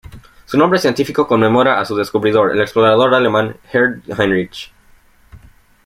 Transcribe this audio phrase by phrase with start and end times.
[0.47, 4.71] Su nombre científico conmemora a su descubridor, el explorador alemán Gerd Heinrich.